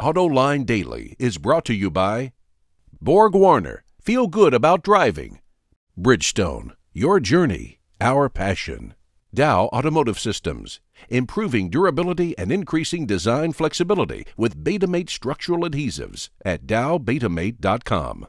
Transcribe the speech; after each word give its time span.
AutoLine 0.00 0.66
Daily 0.66 1.14
is 1.20 1.38
brought 1.38 1.64
to 1.66 1.72
you 1.74 1.88
by 1.88 2.32
Borg 3.00 3.32
Warner. 3.32 3.84
Feel 4.02 4.26
good 4.26 4.52
about 4.52 4.82
driving. 4.82 5.38
Bridgestone. 5.96 6.72
Your 6.92 7.20
journey, 7.20 7.78
our 8.00 8.28
passion. 8.28 8.94
Dow 9.32 9.66
Automotive 9.66 10.18
Systems. 10.18 10.80
Improving 11.08 11.70
durability 11.70 12.36
and 12.36 12.50
increasing 12.50 13.06
design 13.06 13.52
flexibility 13.52 14.26
with 14.36 14.64
Betamate 14.64 15.10
structural 15.10 15.60
adhesives 15.60 16.28
at 16.44 16.66
dowbetamate.com. 16.66 18.26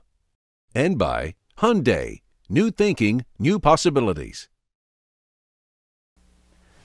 And 0.76 1.00
by 1.00 1.34
Hyundai. 1.58 2.22
New 2.48 2.70
thinking, 2.70 3.26
new 3.40 3.58
possibilities. 3.60 4.50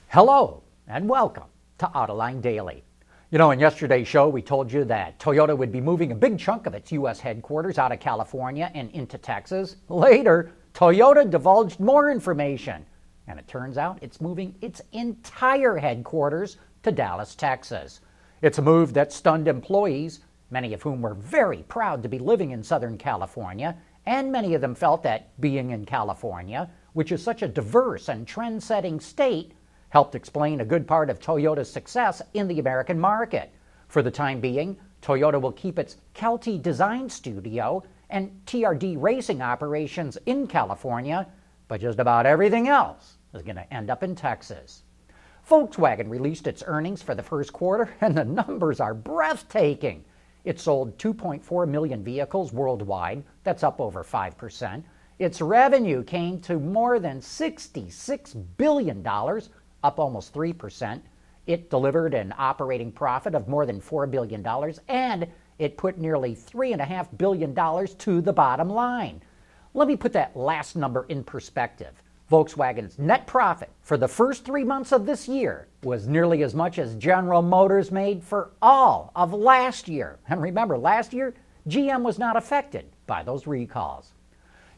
Hello 0.07 0.63
and 0.87 1.07
welcome 1.07 1.49
to 1.77 1.85
Autoline 1.85 2.41
Daily. 2.41 2.83
You 3.31 3.37
know, 3.37 3.51
in 3.51 3.61
yesterday's 3.61 4.09
show, 4.09 4.27
we 4.27 4.41
told 4.41 4.73
you 4.73 4.83
that 4.83 5.17
Toyota 5.17 5.57
would 5.57 5.71
be 5.71 5.79
moving 5.79 6.11
a 6.11 6.15
big 6.15 6.37
chunk 6.37 6.65
of 6.65 6.73
its 6.73 6.91
U.S. 6.91 7.21
headquarters 7.21 7.77
out 7.77 7.93
of 7.93 8.01
California 8.01 8.69
and 8.75 8.91
into 8.91 9.17
Texas. 9.17 9.77
Later, 9.87 10.51
Toyota 10.73 11.29
divulged 11.29 11.79
more 11.79 12.11
information, 12.11 12.85
and 13.27 13.39
it 13.39 13.47
turns 13.47 13.77
out 13.77 13.99
it's 14.01 14.19
moving 14.19 14.53
its 14.59 14.81
entire 14.91 15.77
headquarters 15.77 16.57
to 16.83 16.91
Dallas, 16.91 17.33
Texas. 17.33 18.01
It's 18.41 18.57
a 18.57 18.61
move 18.61 18.93
that 18.95 19.13
stunned 19.13 19.47
employees, 19.47 20.19
many 20.49 20.73
of 20.73 20.81
whom 20.81 21.01
were 21.01 21.13
very 21.13 21.63
proud 21.69 22.03
to 22.03 22.09
be 22.09 22.19
living 22.19 22.51
in 22.51 22.61
Southern 22.61 22.97
California, 22.97 23.77
and 24.05 24.29
many 24.29 24.55
of 24.55 24.61
them 24.61 24.75
felt 24.75 25.03
that 25.03 25.39
being 25.39 25.69
in 25.69 25.85
California, 25.85 26.69
which 26.91 27.13
is 27.13 27.23
such 27.23 27.43
a 27.43 27.47
diverse 27.47 28.09
and 28.09 28.27
trend 28.27 28.61
setting 28.61 28.99
state, 28.99 29.53
helped 29.91 30.15
explain 30.15 30.61
a 30.61 30.65
good 30.65 30.87
part 30.87 31.09
of 31.09 31.19
Toyota's 31.19 31.71
success 31.71 32.21
in 32.33 32.47
the 32.47 32.59
American 32.59 32.99
market. 32.99 33.53
For 33.87 34.01
the 34.01 34.09
time 34.09 34.39
being, 34.39 34.77
Toyota 35.01 35.39
will 35.39 35.51
keep 35.51 35.77
its 35.77 35.97
Calty 36.13 36.57
Design 36.57 37.09
Studio 37.09 37.83
and 38.09 38.31
TRD 38.45 38.95
racing 38.97 39.41
operations 39.41 40.17
in 40.25 40.47
California, 40.47 41.27
but 41.67 41.81
just 41.81 41.99
about 41.99 42.25
everything 42.25 42.69
else 42.69 43.17
is 43.33 43.41
going 43.41 43.57
to 43.57 43.73
end 43.73 43.89
up 43.89 44.01
in 44.01 44.15
Texas. 44.15 44.83
Volkswagen 45.49 46.09
released 46.09 46.47
its 46.47 46.63
earnings 46.65 47.01
for 47.01 47.13
the 47.13 47.23
first 47.23 47.51
quarter, 47.51 47.93
and 48.01 48.15
the 48.15 48.23
numbers 48.23 48.79
are 48.79 48.93
breathtaking. 48.93 50.05
It 50.45 50.59
sold 50.59 50.97
2.4 50.97 51.67
million 51.67 52.03
vehicles 52.03 52.53
worldwide, 52.53 53.23
that's 53.43 53.63
up 53.63 53.81
over 53.81 54.03
5%. 54.03 54.83
Its 55.19 55.41
revenue 55.41 56.03
came 56.03 56.39
to 56.41 56.59
more 56.59 56.97
than 56.97 57.19
$66 57.19 58.45
billion, 58.57 59.03
up 59.83 59.99
almost 59.99 60.33
3%. 60.33 61.01
It 61.47 61.69
delivered 61.69 62.13
an 62.13 62.33
operating 62.37 62.91
profit 62.91 63.35
of 63.35 63.47
more 63.47 63.65
than 63.65 63.81
$4 63.81 64.09
billion, 64.09 64.45
and 64.87 65.27
it 65.57 65.77
put 65.77 65.97
nearly 65.97 66.35
$3.5 66.35 67.17
billion 67.17 67.55
to 67.97 68.21
the 68.21 68.33
bottom 68.33 68.69
line. 68.69 69.21
Let 69.73 69.87
me 69.87 69.95
put 69.95 70.13
that 70.13 70.35
last 70.35 70.75
number 70.75 71.05
in 71.09 71.23
perspective. 71.23 72.01
Volkswagen's 72.31 72.97
net 72.97 73.27
profit 73.27 73.69
for 73.81 73.97
the 73.97 74.07
first 74.07 74.45
three 74.45 74.63
months 74.63 74.93
of 74.93 75.05
this 75.05 75.27
year 75.27 75.67
was 75.83 76.07
nearly 76.07 76.43
as 76.43 76.55
much 76.55 76.79
as 76.79 76.95
General 76.95 77.41
Motors 77.41 77.91
made 77.91 78.23
for 78.23 78.51
all 78.61 79.11
of 79.15 79.33
last 79.33 79.89
year. 79.89 80.17
And 80.29 80.41
remember, 80.41 80.77
last 80.77 81.11
year, 81.11 81.33
GM 81.67 82.03
was 82.03 82.17
not 82.17 82.37
affected 82.37 82.85
by 83.05 83.23
those 83.23 83.47
recalls. 83.47 84.13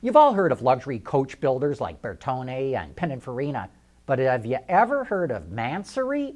You've 0.01 0.15
all 0.15 0.33
heard 0.33 0.51
of 0.51 0.63
luxury 0.63 0.99
coach 0.99 1.39
builders 1.39 1.79
like 1.79 2.01
Bertone 2.01 2.75
and 2.75 2.95
Pininfarina 2.95 3.69
but 4.05 4.19
have 4.19 4.45
you 4.45 4.57
ever 4.67 5.05
heard 5.05 5.31
of 5.31 5.49
Mansory? 5.49 6.35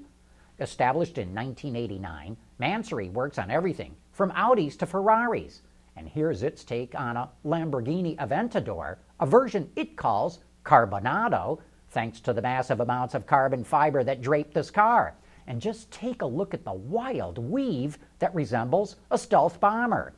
Established 0.59 1.17
in 1.17 1.35
1989, 1.35 2.37
Mansory 2.59 3.09
works 3.09 3.37
on 3.37 3.51
everything 3.51 3.95
from 4.13 4.31
Audis 4.31 4.77
to 4.79 4.85
Ferraris. 4.85 5.61
And 5.95 6.07
here's 6.07 6.43
its 6.43 6.63
take 6.63 6.95
on 6.95 7.17
a 7.17 7.29
Lamborghini 7.45 8.15
Aventador, 8.17 8.97
a 9.19 9.25
version 9.25 9.69
it 9.75 9.97
calls 9.97 10.39
Carbonado, 10.63 11.59
thanks 11.89 12.19
to 12.21 12.33
the 12.33 12.41
massive 12.41 12.79
amounts 12.79 13.15
of 13.15 13.27
carbon 13.27 13.63
fiber 13.63 14.03
that 14.03 14.21
drape 14.21 14.53
this 14.53 14.71
car. 14.71 15.15
And 15.45 15.61
just 15.61 15.91
take 15.91 16.21
a 16.21 16.25
look 16.25 16.53
at 16.53 16.63
the 16.63 16.73
wild 16.73 17.37
weave 17.37 17.97
that 18.19 18.35
resembles 18.35 18.97
a 19.11 19.17
stealth 19.17 19.59
bomber. 19.59 20.13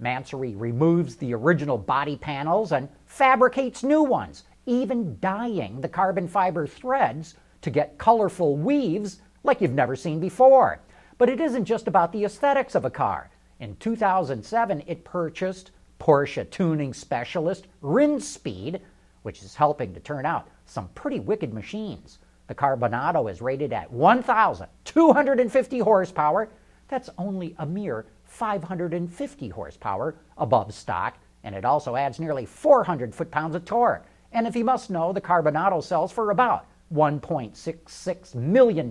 Mansory 0.00 0.54
removes 0.54 1.16
the 1.16 1.34
original 1.34 1.78
body 1.78 2.16
panels 2.16 2.72
and 2.72 2.88
fabricates 3.06 3.84
new 3.84 4.02
ones 4.02 4.44
even 4.66 5.18
dyeing 5.20 5.80
the 5.80 5.88
carbon 5.88 6.28
fiber 6.28 6.66
threads 6.66 7.34
to 7.62 7.70
get 7.70 7.98
colorful 7.98 8.56
weaves 8.56 9.20
like 9.42 9.60
you've 9.60 9.72
never 9.72 9.96
seen 9.96 10.20
before. 10.20 10.80
But 11.18 11.28
it 11.28 11.40
isn't 11.40 11.64
just 11.64 11.88
about 11.88 12.12
the 12.12 12.24
aesthetics 12.24 12.74
of 12.74 12.84
a 12.84 12.90
car. 12.90 13.30
In 13.60 13.76
2007, 13.76 14.82
it 14.86 15.04
purchased 15.04 15.70
Porsche 16.00 16.50
tuning 16.50 16.92
specialist 16.92 17.68
Rinspeed, 17.80 18.80
which 19.22 19.42
is 19.42 19.54
helping 19.54 19.94
to 19.94 20.00
turn 20.00 20.26
out 20.26 20.48
some 20.66 20.88
pretty 20.94 21.20
wicked 21.20 21.54
machines. 21.54 22.18
The 22.48 22.54
Carbonado 22.54 23.30
is 23.30 23.40
rated 23.40 23.72
at 23.72 23.92
1,250 23.92 25.78
horsepower. 25.78 26.48
That's 26.88 27.10
only 27.18 27.54
a 27.58 27.66
mere 27.66 28.06
550 28.24 29.48
horsepower 29.50 30.16
above 30.36 30.74
stock, 30.74 31.18
and 31.44 31.54
it 31.54 31.64
also 31.64 31.94
adds 31.94 32.18
nearly 32.18 32.46
400 32.46 33.14
foot 33.14 33.30
pounds 33.30 33.54
of 33.54 33.64
torque. 33.64 34.04
And 34.32 34.46
if 34.46 34.56
you 34.56 34.64
must 34.64 34.90
know, 34.90 35.12
the 35.12 35.20
Carbonado 35.20 35.82
sells 35.82 36.10
for 36.10 36.30
about 36.30 36.66
$1.66 36.92 38.34
million. 38.34 38.90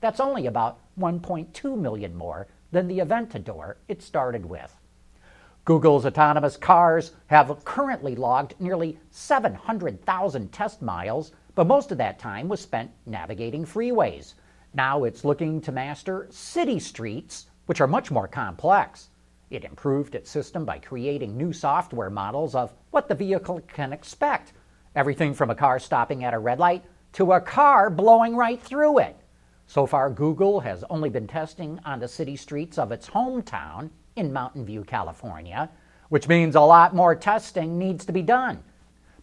That's 0.00 0.20
only 0.20 0.46
about 0.46 0.78
1.2 0.98 1.78
million 1.78 2.14
more 2.14 2.46
than 2.70 2.86
the 2.86 3.00
Aventador 3.00 3.74
it 3.88 4.00
started 4.00 4.46
with. 4.46 4.76
Google's 5.64 6.06
autonomous 6.06 6.56
cars 6.56 7.12
have 7.26 7.64
currently 7.64 8.14
logged 8.14 8.54
nearly 8.60 8.98
700,000 9.10 10.52
test 10.52 10.80
miles, 10.80 11.32
but 11.54 11.66
most 11.66 11.92
of 11.92 11.98
that 11.98 12.18
time 12.18 12.48
was 12.48 12.60
spent 12.60 12.90
navigating 13.06 13.64
freeways. 13.64 14.34
Now 14.72 15.04
it's 15.04 15.24
looking 15.24 15.60
to 15.62 15.72
master 15.72 16.28
city 16.30 16.78
streets, 16.78 17.46
which 17.66 17.80
are 17.80 17.86
much 17.86 18.10
more 18.10 18.28
complex. 18.28 19.10
It 19.50 19.64
improved 19.64 20.14
its 20.14 20.30
system 20.30 20.64
by 20.64 20.78
creating 20.78 21.36
new 21.36 21.52
software 21.52 22.10
models 22.10 22.54
of 22.54 22.72
what 22.92 23.08
the 23.08 23.16
vehicle 23.16 23.60
can 23.72 23.92
expect 23.92 24.52
Everything 24.94 25.34
from 25.34 25.50
a 25.50 25.54
car 25.54 25.78
stopping 25.78 26.24
at 26.24 26.34
a 26.34 26.38
red 26.38 26.58
light 26.58 26.84
to 27.12 27.32
a 27.32 27.40
car 27.40 27.90
blowing 27.90 28.36
right 28.36 28.60
through 28.60 28.98
it. 28.98 29.16
So 29.66 29.86
far, 29.86 30.10
Google 30.10 30.60
has 30.60 30.84
only 30.90 31.10
been 31.10 31.28
testing 31.28 31.78
on 31.84 32.00
the 32.00 32.08
city 32.08 32.34
streets 32.34 32.76
of 32.76 32.90
its 32.90 33.08
hometown 33.08 33.90
in 34.16 34.32
Mountain 34.32 34.64
View, 34.64 34.82
California, 34.82 35.70
which 36.08 36.26
means 36.26 36.56
a 36.56 36.60
lot 36.60 36.94
more 36.94 37.14
testing 37.14 37.78
needs 37.78 38.04
to 38.04 38.12
be 38.12 38.22
done. 38.22 38.64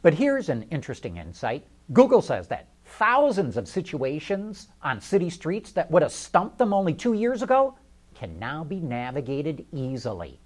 But 0.02 0.14
here's 0.14 0.48
an 0.48 0.64
interesting 0.72 1.18
insight 1.18 1.66
Google 1.92 2.22
says 2.22 2.48
that 2.48 2.70
thousands 2.86 3.58
of 3.58 3.68
situations 3.68 4.70
on 4.82 5.02
city 5.02 5.30
streets 5.30 5.72
that 5.74 5.90
would 5.92 6.02
have 6.02 6.12
stumped 6.12 6.58
them 6.58 6.74
only 6.74 6.94
two 6.94 7.14
years 7.14 7.42
ago 7.42 7.78
can 8.16 8.40
now 8.40 8.64
be 8.64 8.80
navigated 8.80 9.66
easily. 9.74 10.40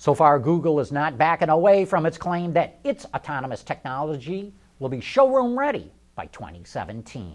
So 0.00 0.14
far, 0.14 0.38
Google 0.38 0.78
is 0.78 0.92
not 0.92 1.18
backing 1.18 1.48
away 1.48 1.84
from 1.84 2.06
its 2.06 2.16
claim 2.16 2.52
that 2.52 2.78
its 2.84 3.04
autonomous 3.06 3.64
technology 3.64 4.54
will 4.78 4.88
be 4.88 5.00
showroom 5.00 5.58
ready 5.58 5.90
by 6.14 6.26
2017. 6.26 7.34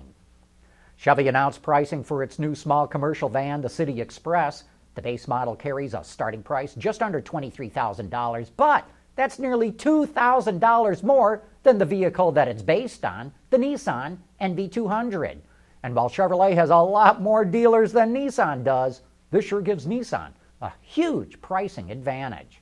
Chevy 0.95 1.27
announced 1.27 1.61
pricing 1.61 2.05
for 2.05 2.23
its 2.23 2.39
new 2.39 2.55
small 2.55 2.87
commercial 2.87 3.27
van, 3.27 3.59
the 3.59 3.67
City 3.67 3.99
Express. 3.99 4.63
The 4.95 5.01
base 5.01 5.27
model 5.27 5.57
carries 5.57 5.93
a 5.93 6.05
starting 6.05 6.41
price 6.41 6.73
just 6.75 7.03
under 7.03 7.21
$23,000, 7.21 8.51
but 8.55 8.87
that's 9.17 9.39
nearly 9.39 9.73
$2,000 9.73 11.03
more 11.03 11.43
than 11.63 11.77
the 11.77 11.85
vehicle 11.85 12.31
that 12.31 12.47
it's 12.47 12.63
based 12.63 13.03
on, 13.03 13.33
the 13.49 13.57
Nissan 13.57 14.19
NV200. 14.39 15.39
And 15.83 15.93
while 15.93 16.09
Chevrolet 16.09 16.55
has 16.55 16.69
a 16.69 16.77
lot 16.77 17.21
more 17.21 17.43
dealers 17.43 17.91
than 17.91 18.13
Nissan 18.13 18.63
does, 18.63 19.01
this 19.31 19.43
sure 19.43 19.59
gives 19.59 19.85
Nissan 19.85 20.31
a 20.63 20.71
huge 20.81 21.41
pricing 21.41 21.91
advantage. 21.91 22.61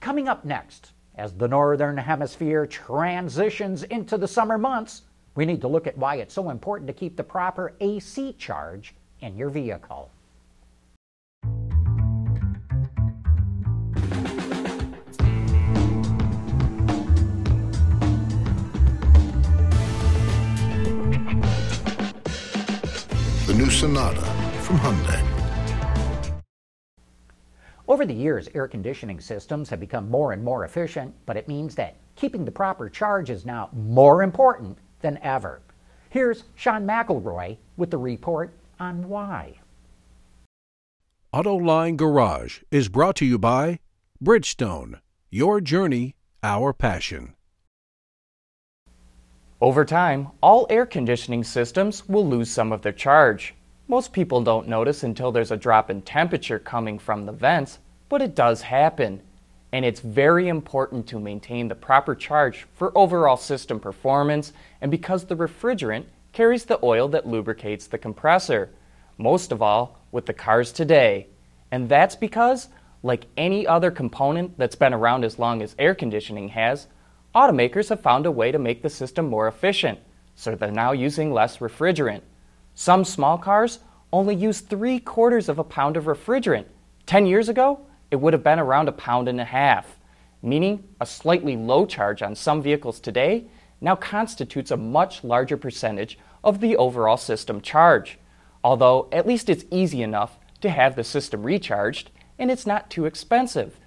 Coming 0.00 0.26
up 0.26 0.42
next, 0.42 0.92
as 1.16 1.34
the 1.34 1.46
Northern 1.46 1.98
Hemisphere 1.98 2.66
transitions 2.66 3.82
into 3.82 4.16
the 4.16 4.26
summer 4.26 4.56
months, 4.56 5.02
we 5.34 5.44
need 5.44 5.60
to 5.60 5.68
look 5.68 5.86
at 5.86 5.98
why 5.98 6.16
it's 6.16 6.32
so 6.32 6.48
important 6.48 6.88
to 6.88 6.94
keep 6.94 7.16
the 7.16 7.22
proper 7.22 7.74
AC 7.80 8.32
charge 8.38 8.94
in 9.20 9.36
your 9.36 9.50
vehicle. 9.50 10.10
The 23.46 23.54
new 23.54 23.68
Sonata 23.68 24.22
from 24.62 24.78
Hyundai. 24.78 25.39
Over 28.00 28.06
the 28.06 28.14
years, 28.14 28.48
air 28.54 28.66
conditioning 28.66 29.20
systems 29.20 29.68
have 29.68 29.78
become 29.78 30.10
more 30.10 30.32
and 30.32 30.42
more 30.42 30.64
efficient, 30.64 31.14
but 31.26 31.36
it 31.36 31.48
means 31.48 31.74
that 31.74 31.96
keeping 32.16 32.46
the 32.46 32.50
proper 32.50 32.88
charge 32.88 33.28
is 33.28 33.44
now 33.44 33.68
more 33.74 34.22
important 34.22 34.78
than 35.02 35.18
ever. 35.18 35.60
Here's 36.08 36.44
Sean 36.54 36.86
McElroy 36.86 37.58
with 37.76 37.90
the 37.90 37.98
report 37.98 38.54
on 38.78 39.06
why. 39.06 39.58
Autoline 41.34 41.98
Garage 41.98 42.62
is 42.70 42.88
brought 42.88 43.16
to 43.16 43.26
you 43.26 43.38
by 43.38 43.80
Bridgestone. 44.24 45.00
Your 45.28 45.60
journey, 45.60 46.16
our 46.42 46.72
passion. 46.72 47.34
Over 49.60 49.84
time, 49.84 50.28
all 50.42 50.66
air 50.70 50.86
conditioning 50.86 51.44
systems 51.44 52.08
will 52.08 52.26
lose 52.26 52.50
some 52.50 52.72
of 52.72 52.80
their 52.80 52.92
charge. 52.92 53.54
Most 53.88 54.14
people 54.14 54.42
don't 54.42 54.68
notice 54.68 55.02
until 55.02 55.30
there's 55.30 55.50
a 55.50 55.56
drop 55.58 55.90
in 55.90 56.00
temperature 56.00 56.58
coming 56.58 56.98
from 56.98 57.26
the 57.26 57.32
vents, 57.32 57.78
but 58.10 58.20
it 58.20 58.34
does 58.34 58.60
happen. 58.60 59.22
And 59.72 59.84
it's 59.84 60.00
very 60.00 60.48
important 60.48 61.06
to 61.06 61.20
maintain 61.20 61.68
the 61.68 61.74
proper 61.74 62.14
charge 62.14 62.66
for 62.74 62.92
overall 62.98 63.38
system 63.38 63.80
performance 63.80 64.52
and 64.82 64.90
because 64.90 65.24
the 65.24 65.36
refrigerant 65.36 66.04
carries 66.32 66.64
the 66.64 66.78
oil 66.82 67.08
that 67.08 67.26
lubricates 67.26 67.86
the 67.86 67.98
compressor, 67.98 68.70
most 69.16 69.52
of 69.52 69.62
all 69.62 69.98
with 70.12 70.26
the 70.26 70.32
cars 70.32 70.72
today. 70.72 71.28
And 71.70 71.88
that's 71.88 72.16
because, 72.16 72.68
like 73.02 73.26
any 73.36 73.66
other 73.66 73.90
component 73.90 74.58
that's 74.58 74.74
been 74.74 74.92
around 74.92 75.24
as 75.24 75.38
long 75.38 75.62
as 75.62 75.76
air 75.78 75.94
conditioning 75.94 76.48
has, 76.48 76.88
automakers 77.34 77.90
have 77.90 78.00
found 78.00 78.26
a 78.26 78.30
way 78.30 78.50
to 78.50 78.58
make 78.58 78.82
the 78.82 78.90
system 78.90 79.28
more 79.28 79.46
efficient, 79.46 80.00
so 80.34 80.56
they're 80.56 80.72
now 80.72 80.90
using 80.90 81.32
less 81.32 81.58
refrigerant. 81.58 82.22
Some 82.74 83.04
small 83.04 83.38
cars 83.38 83.78
only 84.12 84.34
use 84.34 84.60
three 84.60 84.98
quarters 84.98 85.48
of 85.48 85.60
a 85.60 85.64
pound 85.64 85.96
of 85.96 86.04
refrigerant. 86.04 86.64
Ten 87.06 87.26
years 87.26 87.48
ago, 87.48 87.80
it 88.10 88.16
would 88.16 88.32
have 88.32 88.42
been 88.42 88.58
around 88.58 88.88
a 88.88 88.92
pound 88.92 89.28
and 89.28 89.40
a 89.40 89.44
half, 89.44 89.98
meaning 90.42 90.84
a 91.00 91.06
slightly 91.06 91.56
low 91.56 91.86
charge 91.86 92.22
on 92.22 92.34
some 92.34 92.62
vehicles 92.62 93.00
today 93.00 93.44
now 93.80 93.96
constitutes 93.96 94.70
a 94.70 94.76
much 94.76 95.24
larger 95.24 95.56
percentage 95.56 96.18
of 96.44 96.60
the 96.60 96.76
overall 96.76 97.16
system 97.16 97.60
charge. 97.60 98.18
Although, 98.62 99.08
at 99.12 99.26
least 99.26 99.48
it's 99.48 99.64
easy 99.70 100.02
enough 100.02 100.38
to 100.60 100.70
have 100.70 100.96
the 100.96 101.04
system 101.04 101.42
recharged 101.42 102.10
and 102.38 102.50
it's 102.50 102.66
not 102.66 102.90
too 102.90 103.04
expensive. 103.04 103.78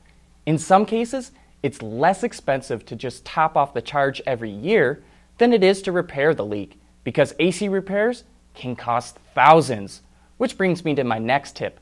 In 0.45 0.57
some 0.57 0.85
cases, 0.85 1.31
it's 1.61 1.81
less 1.81 2.23
expensive 2.23 2.85
to 2.85 2.95
just 2.95 3.25
top 3.25 3.55
off 3.55 3.73
the 3.73 3.81
charge 3.81 4.21
every 4.25 4.51
year 4.51 5.03
than 5.37 5.53
it 5.53 5.63
is 5.63 5.81
to 5.83 5.91
repair 5.91 6.33
the 6.33 6.45
leak 6.45 6.79
because 7.03 7.33
AC 7.39 7.67
repairs 7.67 8.23
can 8.53 8.75
cost 8.75 9.17
thousands. 9.33 10.01
Which 10.37 10.57
brings 10.57 10.83
me 10.83 10.95
to 10.95 11.03
my 11.03 11.19
next 11.19 11.55
tip 11.55 11.79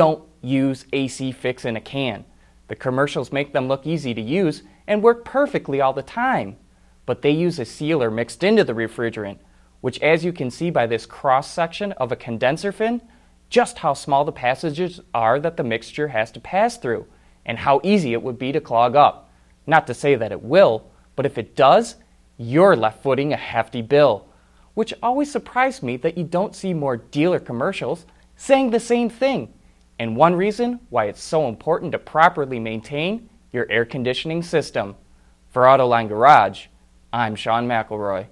don't 0.00 0.26
use 0.40 0.86
AC 0.94 1.30
fix 1.30 1.66
in 1.66 1.76
a 1.76 1.80
can. 1.82 2.24
The 2.68 2.74
commercials 2.74 3.32
make 3.32 3.52
them 3.52 3.68
look 3.68 3.86
easy 3.86 4.14
to 4.14 4.20
use 4.22 4.62
and 4.86 5.02
work 5.02 5.26
perfectly 5.26 5.82
all 5.82 5.92
the 5.92 6.02
time, 6.02 6.56
but 7.04 7.20
they 7.20 7.32
use 7.32 7.58
a 7.58 7.66
sealer 7.66 8.10
mixed 8.10 8.42
into 8.42 8.64
the 8.64 8.72
refrigerant, 8.72 9.40
which, 9.82 10.00
as 10.00 10.24
you 10.24 10.32
can 10.32 10.50
see 10.50 10.70
by 10.70 10.86
this 10.86 11.04
cross 11.04 11.50
section 11.50 11.92
of 11.92 12.10
a 12.10 12.16
condenser 12.16 12.72
fin, 12.72 13.02
just 13.50 13.76
how 13.80 13.92
small 13.92 14.24
the 14.24 14.32
passages 14.32 15.00
are 15.12 15.38
that 15.38 15.58
the 15.58 15.62
mixture 15.62 16.08
has 16.08 16.30
to 16.30 16.40
pass 16.40 16.78
through, 16.78 17.04
and 17.44 17.58
how 17.58 17.78
easy 17.84 18.14
it 18.14 18.22
would 18.22 18.38
be 18.38 18.52
to 18.52 18.60
clog 18.62 18.96
up. 18.96 19.30
Not 19.66 19.86
to 19.86 19.92
say 19.92 20.14
that 20.14 20.32
it 20.32 20.42
will, 20.42 20.90
but 21.14 21.26
if 21.26 21.36
it 21.36 21.54
does, 21.54 21.96
you're 22.38 22.74
left 22.74 23.02
footing 23.02 23.34
a 23.34 23.36
hefty 23.36 23.82
bill. 23.82 24.26
Which 24.72 24.94
always 25.02 25.30
surprised 25.30 25.82
me 25.82 25.98
that 25.98 26.16
you 26.16 26.24
don't 26.24 26.56
see 26.56 26.72
more 26.72 26.96
dealer 26.96 27.38
commercials 27.38 28.06
saying 28.34 28.70
the 28.70 28.80
same 28.80 29.10
thing, 29.10 29.52
and 30.00 30.16
one 30.16 30.34
reason 30.34 30.80
why 30.88 31.04
it's 31.04 31.20
so 31.20 31.46
important 31.46 31.92
to 31.92 31.98
properly 31.98 32.58
maintain 32.58 33.28
your 33.52 33.70
air 33.70 33.84
conditioning 33.84 34.42
system. 34.42 34.96
For 35.50 35.64
Autoline 35.64 36.08
Garage, 36.08 36.68
I'm 37.12 37.34
Sean 37.34 37.68
McElroy. 37.68 38.26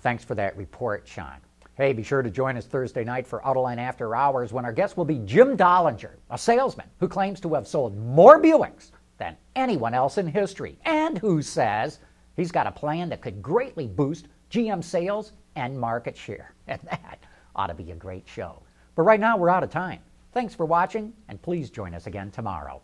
Thanks 0.00 0.24
for 0.24 0.34
that 0.34 0.56
report, 0.56 1.06
Sean. 1.06 1.36
Hey, 1.74 1.92
be 1.92 2.02
sure 2.02 2.20
to 2.20 2.30
join 2.30 2.56
us 2.56 2.66
Thursday 2.66 3.04
night 3.04 3.28
for 3.28 3.40
Autoline 3.42 3.78
After 3.78 4.16
Hours 4.16 4.52
when 4.52 4.64
our 4.64 4.72
guest 4.72 4.96
will 4.96 5.04
be 5.04 5.20
Jim 5.20 5.56
Dollinger, 5.56 6.14
a 6.30 6.38
salesman 6.38 6.88
who 6.98 7.06
claims 7.06 7.38
to 7.42 7.54
have 7.54 7.68
sold 7.68 7.96
more 7.96 8.42
Buicks 8.42 8.90
than 9.18 9.36
anyone 9.54 9.94
else 9.94 10.18
in 10.18 10.26
history 10.26 10.80
and 10.84 11.16
who 11.16 11.40
says 11.40 12.00
he's 12.34 12.50
got 12.50 12.66
a 12.66 12.72
plan 12.72 13.08
that 13.10 13.20
could 13.20 13.40
greatly 13.40 13.86
boost 13.86 14.26
GM 14.50 14.82
sales 14.82 15.30
and 15.54 15.78
market 15.78 16.16
share. 16.16 16.54
And 16.66 16.80
that 16.90 17.20
ought 17.54 17.68
to 17.68 17.74
be 17.74 17.92
a 17.92 17.94
great 17.94 18.26
show. 18.26 18.65
But 18.96 19.02
right 19.02 19.20
now, 19.20 19.36
we're 19.36 19.50
out 19.50 19.62
of 19.62 19.70
time. 19.70 20.00
Thanks 20.32 20.54
for 20.54 20.66
watching, 20.66 21.12
and 21.28 21.40
please 21.40 21.70
join 21.70 21.94
us 21.94 22.06
again 22.06 22.30
tomorrow. 22.30 22.82